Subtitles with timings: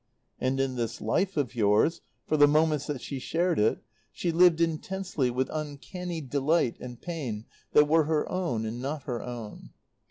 [0.39, 4.59] And in this life of yours, for the moments that she shared it, she lived
[4.59, 9.69] intensely, with uncanny delight and pain that were her own and not her own.